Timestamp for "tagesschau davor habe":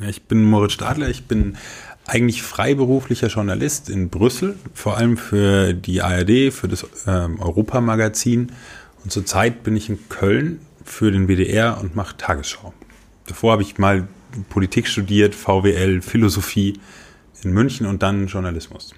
12.16-13.62